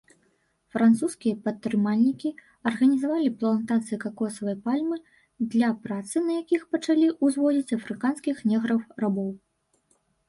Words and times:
Французскія 0.75 1.33
прадпрымальнікі 1.47 2.29
арганізавалі 2.69 3.29
плантацыі 3.43 3.99
какосавай 4.05 4.57
пальмы, 4.65 4.97
для 5.53 5.69
працы 5.85 6.15
на 6.25 6.31
якіх 6.41 6.61
пачалі 6.77 7.07
увозіць 7.29 7.75
афрыканскіх 7.79 8.35
неграў-рабоў. 8.55 9.31